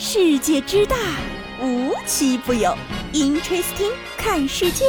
[0.00, 0.96] 世界之大，
[1.60, 2.72] 无奇不有。
[3.12, 4.84] Interesting，看世界。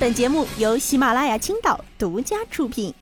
[0.00, 2.94] 本节目由喜马拉雅青岛独家出品。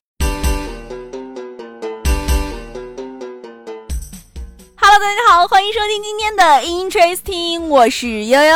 [4.77, 8.54] Hello，大家好，欢迎收听今天的 Interesting，我是悠悠。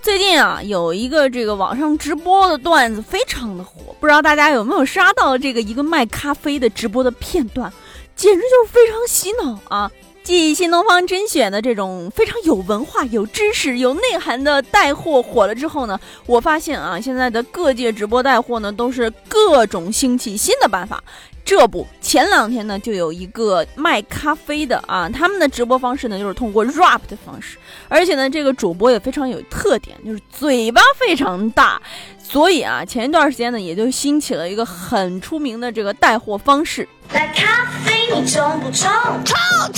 [0.00, 7.72] 最近啊，有一个这个网上直播的段子非常的火，不知道大家有没有刷到这个一个卖咖啡的直播的片段，
[8.14, 9.90] 简直就是非常洗脑啊！
[10.26, 21.00] 继新东方甄选的这种非常有文化、有知识、有内涵的带货火了之后呢，我发现啊，现在的各界直播带货呢，都是各种兴起新的办法。
[21.44, 31.80] 这不，前两天呢，就有一个卖咖啡的啊，他们的直播方式呢，就是通过 rap 的方式，而且呢，这个主播也非常有特点，就是嘴巴非常大，
[32.20, 36.88] 所以啊，前一段时间呢，也就兴起了一个很出名的这个带货方式。
[37.12, 38.90] 来咖啡，你冲不冲？
[39.24, 39.75] 冲冲冲冲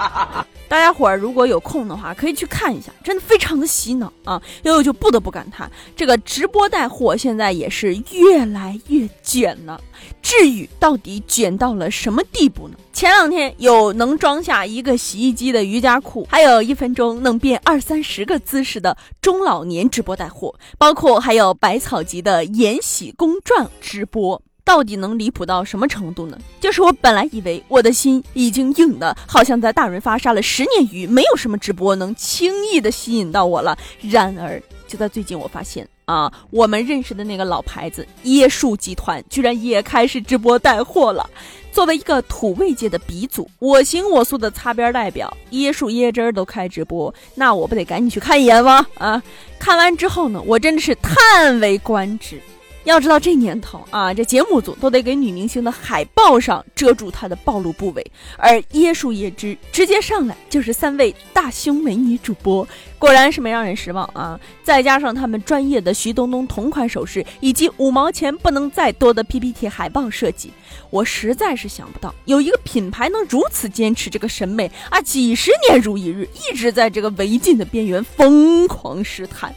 [0.68, 4.40] 大家伙儿如果有空的话，可以去看一下，真的非常的洗脑啊！
[4.62, 9.80] 悠悠就不得不感叹，这个直播带货现在也是越来越卷了。
[10.22, 12.76] 至于到底卷到了什么地步呢？
[12.92, 24.40] 前两天有能装下一个洗衣机的瑜伽裤，还有一分钟能变二三十个姿势的中老年直播带货，包括还有百草集的延禧宫传直播。
[24.70, 26.38] 到底能离谱到什么程度呢？
[26.60, 33.76] 就是我本来以为我的心已经硬的，好像在大润发杀了十年鱼，没有什么直播能轻易的吸引到我了。
[34.00, 41.28] 然而，就在最近，我发现啊，我们认识的那个老牌子椰树集团，居然也开始直播带货了。
[41.72, 48.86] 作为一个土味界的鼻祖，我行我素的擦边代表，椰树椰汁儿都开直播，那我不得赶紧去看一眼吗？
[48.98, 49.20] 啊，
[49.58, 52.40] 看完之后呢，我真的是叹为观止。
[52.84, 58.04] 要知道这年头啊，这节目组都得给女明星的海报上遮住她的暴露部位，
[58.36, 62.66] 而椰树椰汁直接上来就是三位大胸美女主播，
[62.98, 64.40] 果然是没让人失望啊！
[64.64, 70.50] 再加上他们专业的徐冬冬同款首饰，以及五毛钱不能再多的 PPT 海报设计，
[70.88, 79.54] 我实在是想不到有一个品牌能如此坚持这个审美啊，几十年如一日，一直在这个违禁的边缘疯狂试探。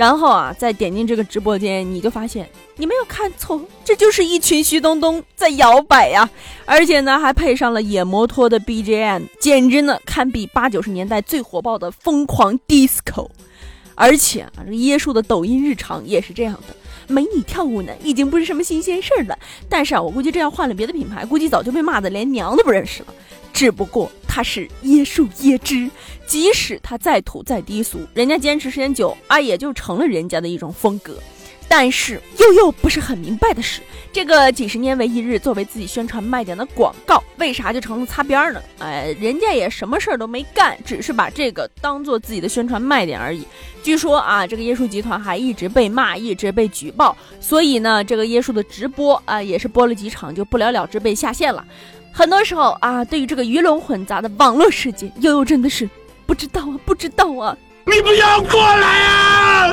[0.00, 6.26] 然后啊，再点进这个直播间，你就发现你没有看错，这就是一群徐冬冬在摇摆呀！
[6.64, 13.28] 而且呢，还配上了野摩托的 BGM，简直呢堪比八九十年代最火爆的疯狂 disco。
[14.00, 16.74] 而且啊，这椰树的抖音日常也是这样的，
[17.06, 19.38] 美女跳舞呢已经不是什么新鲜事儿了。
[19.68, 23.14] 但是啊，我估计这要换了别的品牌，估计早就被骂的连娘都不认识了。
[23.52, 25.90] 只不过它是椰树椰汁，
[26.26, 31.18] 即使它再土再低俗，人家坚持时间久啊，也就成了人家的一种风格。
[31.72, 33.80] 但是又又不是很明白的是，
[34.12, 38.60] 这个几十年为一日作为自己宣传卖点的广告，为啥就成了擦边呢？
[38.80, 43.46] 哎，人家也什么事儿都没干，只是把这个当做自己的宣传卖点而已。
[43.84, 51.64] 据说啊，这个椰树集团还一直被骂，一直被举报，所以呢，这个椰树的直播啊，也是播了几场就不了了之，被下线了。
[52.12, 55.88] 很多时候啊，对于这个鱼龙混杂的网络世界，悠悠真的是
[56.26, 57.56] 不知道啊，不知道啊！
[57.86, 59.72] 你不要过来啊！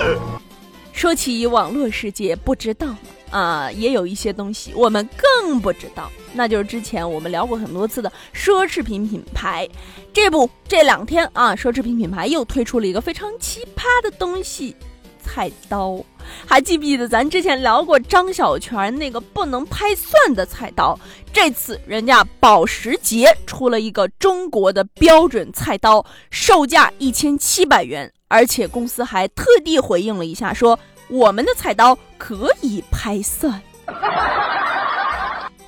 [0.97, 2.95] 说起网络世界，不知道
[3.29, 9.69] 啊，也有一些东西我们更不知道，那就是之前我们聊过很多次的奢侈品品牌。
[10.11, 14.75] 这不，这两天啊，奢侈品品牌又推出了一个非常奇葩的东西——
[15.27, 15.99] 菜刀。
[16.45, 20.97] 还记不记得咱之前聊过张小泉那个不能拍蒜的菜刀？
[21.31, 30.79] 这次人家保时捷出了一个中国的标准菜刀，售价一千七百元，而且公司还特地回应了一下，说
[31.09, 33.61] 我们的菜刀可以拍蒜。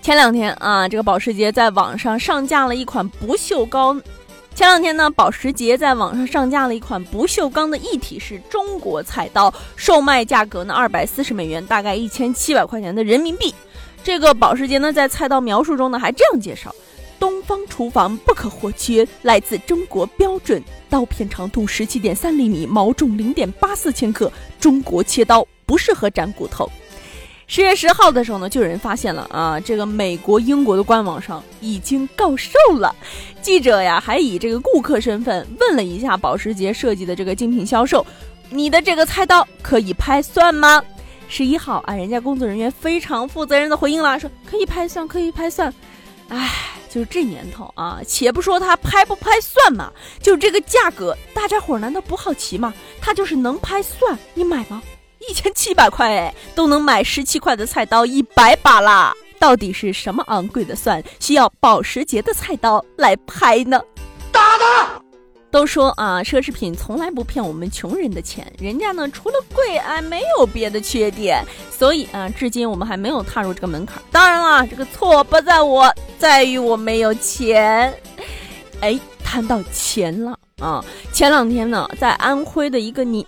[0.02, 4.02] 前两天啊，这个保时捷在网上上架了一款不锈钢。
[4.56, 13.56] 前两天呢，保时捷在网上上架了一款不锈钢的一体式中国菜刀，售卖价格呢二百四十美元，大概一千七百块钱的人民币。
[14.04, 16.76] 这个保时捷呢，在菜刀描述中呢还这样介绍：
[17.18, 24.30] 东方厨房不可或缺，来自中国标准，刀片长度十七点三厘米，毛重零点八四千克，
[24.60, 26.70] 中国切刀，不适合斩骨头。
[27.50, 32.96] 十月十号的时候呢，就有人发现了啊，这个美国、英国的官网上已经告售了。
[33.42, 38.06] 记者呀，还以这个顾客身份问了一下保时捷设计的这个精品销售
[38.52, 40.80] ：“你的这个菜刀可以拍蒜吗？”
[41.28, 45.74] 十一号啊，人家工作人员非常负责任的回应了，说可以拍蒜，可以拍蒜。
[46.28, 46.52] 哎，
[46.88, 49.92] 就是这年头啊，且不说它拍不拍蒜嘛，
[50.22, 52.72] 就这个价格，大家伙难道不好奇吗？
[53.02, 54.84] 它就是能拍蒜，你买吗？
[55.28, 59.14] 一千七百块哎，都能买十七块的菜刀一百把啦！
[59.40, 63.82] 到底是什么昂贵的蒜需要保时捷的菜刀来拍呢？
[64.32, 65.02] 打他！
[65.52, 74.02] 都说啊，奢侈品从来不骗我们穷人的钱，人家呢除了贵哎，没有别的缺点，所以啊，至今我们还没有踏入这个门槛。
[74.12, 77.94] 当然了，这个错不在我，在于我没有钱。
[78.82, 83.26] 哎，谈到钱了啊，前两天呢，在安徽的一个你。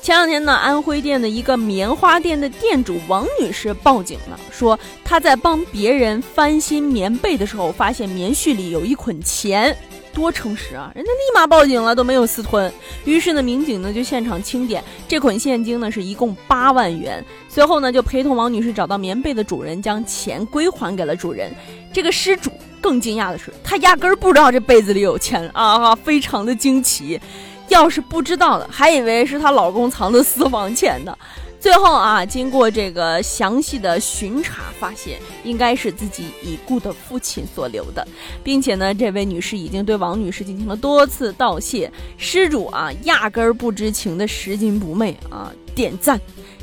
[0.00, 9.76] 前两天呢，安徽店的一个棉花店的店主王女士报警了，说她在帮别人翻新棉被的时候，发现棉絮里有一捆钱，
[10.14, 10.92] 多诚实啊！
[10.94, 12.72] 人家立马报警了，都没有私吞。
[13.04, 17.24] 于是呢，民警呢就现场清点，这捆现金呢是一共八万元。
[17.48, 21.52] 随后呢，就陪同王女士找到棉被的主人，将钱归还给了主人。
[21.92, 22.50] 这个失主
[22.80, 27.20] 更惊讶的是，他压根儿不知道这被子里有钱啊，非常的惊奇。
[27.68, 31.16] 要是不知道的，还以为是她老公藏的私房钱呢。
[31.58, 38.06] 最后啊，经过这个详细的巡查，发现应该是自己已故的父亲所留的，
[38.44, 41.90] 并且呢，这位女士已经对王女士进行了多次道谢。
[42.18, 46.20] 失主啊，压根儿不知情的拾金不昧啊，点赞，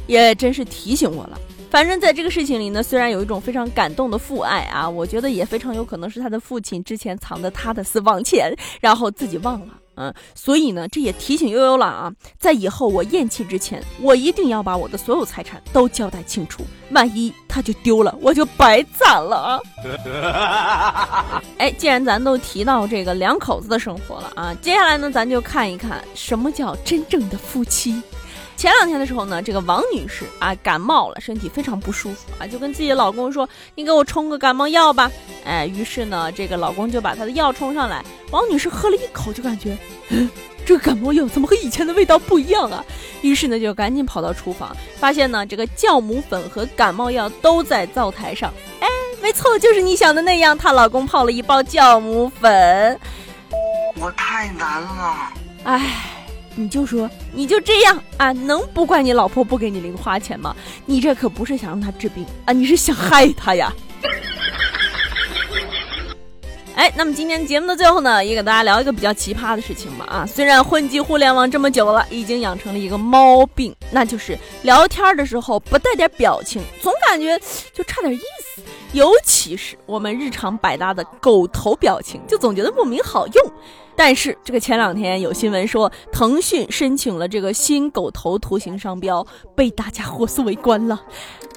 [0.07, 1.37] 也真是提醒我了。
[1.69, 9.67] 反正，在这个事情里呢，虽然有一种非常感动的父爱啊，我觉得也非常有可能是他的父亲之前藏的他的私房钱，然后自己忘了。
[9.95, 21.41] 嗯，所以呢，这也提醒悠悠了啊，在以后我咽气之前，我一定要把我的所有财产都交代清楚，万一他就丢了，我就白攒了啊！
[21.57, 28.01] 哎，既然咱都提到这个两口子的生活了啊，接下来呢，咱就看一看什么叫真正的夫妻。
[28.55, 35.11] 前两天的时候呢，这个王女士啊感冒了，身体非常不舒服啊，就跟自己的老公说：“你给我冲个感冒药吧。”
[35.43, 38.03] 哎，于是呢，这个老公就把她的药冲上来。
[38.31, 39.77] 王女士喝了一口，就感觉，
[40.65, 42.85] 这个感冒药怎么和以前的味道不一样啊？
[43.21, 48.53] 于是呢，就赶紧跑到厨房，发现呢，这个酵母粉和感冒药都在灶台上。
[48.79, 48.87] 哎，
[49.21, 52.97] 没错，就是你想的那样，她老公泡了一包酵母粉。
[53.99, 55.33] 我太难了，
[55.65, 56.22] 哎。
[56.55, 60.55] 你就说你就这样啊，能不怪你老婆不给你零花钱吗？
[60.85, 63.73] 你这可不是想让她治病啊，你是想害她呀！
[66.75, 70.25] 哎，那么今天节目的最后呢，也给大家聊一个比较奇葩的事情吧啊。
[70.25, 77.39] 虽然混迹互联网这么久了，已经养成了一个毛病，那就是聊天的时候不带点表情，总感觉
[77.73, 78.61] 就差点意思。
[78.93, 83.51] 尤其是我们日常百搭的狗头表情，就总觉得莫名好用。
[83.95, 89.25] 但是这个前两天有新闻说，腾讯申请了这个新狗头图形商标，
[89.55, 91.01] 被大家火速围观了。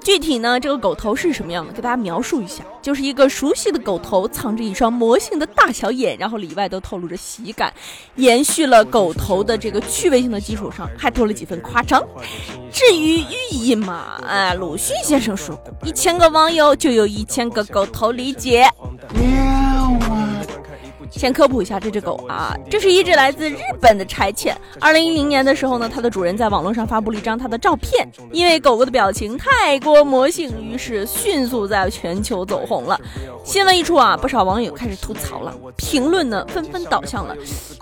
[0.02, 1.72] 具体呢，这个狗头是什么样的？
[1.72, 7.72] 给大家描述一下，就是一个熟悉的狗头，藏着一双魔性的大小眼，然后里外都透露着喜感，
[8.14, 12.00] 延续了狗头的这个趣味性的基础上，还多了几分夸张。
[12.70, 18.64] 至于寓意嘛，哎，鲁迅先生说过，一千个网友就有一千个狗头理解。
[21.10, 24.56] 先科普一下这只狗啊，这是一只来自日本的柴犬。
[24.80, 33.00] 二零一零年的时候呢，它的主人在网络上发布了一张它的照片，因为狗狗的表情太过魔性，于是迅速在全球走红了。
[33.46, 37.36] 新闻一出啊，不少网友开始吐槽了，评论呢纷纷倒向了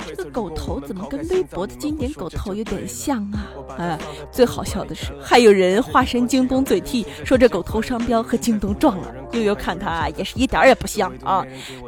[0.07, 3.49] 这个狗头怎么跟微博的经典狗头有点像啊？
[3.79, 3.99] 哎，
[4.31, 9.09] 最好笑的是，还有人化身京东嘴替，说这狗头商标和京东撞了。
[9.33, 11.43] 悠悠看它也是一点儿也不像啊。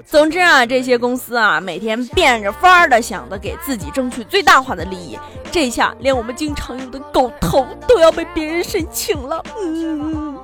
[0.07, 1.37] 总之啊，这些公司。
[1.37, 5.19] 啊，每天变着法儿的想着给自己争取最大化的利益，
[5.53, 9.43] 这下连我们经常用的狗头都要被别人申请了。
[9.61, 10.39] 嗯，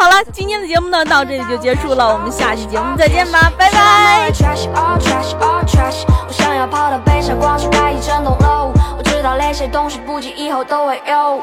[0.00, 4.30] 好了，今天的节目呢到这里就结束了，我们下期节目再见吧，拜拜。
[9.04, 11.42] 知道那些东西不急，以后都会有。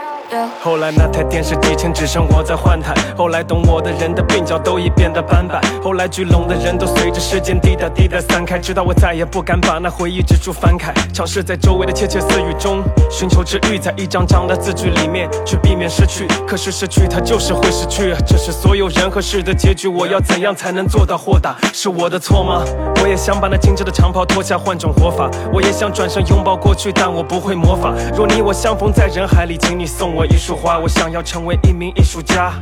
[0.61, 12.81] 后来那台电视机前只剩我在换台，后来懂我的人的鬓角都已变得斑白，后来聚拢的人都随着时间滴答滴答散开，直到我再也不敢把那回忆之书翻开，尝试在周围的窃窃私语中
[13.11, 19.87] 寻求治愈，在一张张的字句里面去避免失去，可是失去它就是会失去，这是所有人和事的结局。
[19.87, 21.55] 我要怎样才能做到豁达？
[21.73, 22.63] 是我的错吗？
[23.01, 27.57] 我也想把那精致的长袍脱下换种活法，我也想转身拥抱过去，但我不会。
[27.57, 27.91] 魔法。
[28.15, 30.77] 若你我相逢在人海里，请你送我一束花。
[30.79, 32.53] 我想要成为一名艺术家，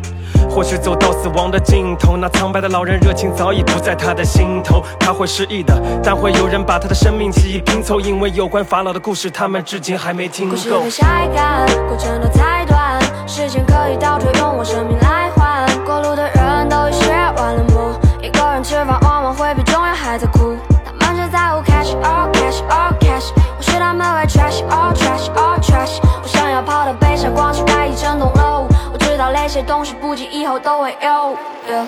[0.50, 4.84] 或许走到死亡的尽头，那苍白的老人热情早已不在他的心头。
[5.00, 10.56] 他会失忆的，但会有人把他的生命记忆拼凑，因为有关法老的故事，他们至今还没听够。
[10.56, 15.66] 故事被下一杆，过程都太短，时间可以倒退，用我生命来换。
[15.86, 20.56] 过路的人都已学完了幕，一个人吃饭往往会比重要还在哭。
[21.00, 23.32] 他们只在乎 cash or cash or cash。
[23.78, 28.66] 他们为 trash all trash all trash，我想要跑到北上广去盖一整栋楼。
[28.92, 31.38] 我知道那些东西不急以后都会有
[31.70, 31.86] yeah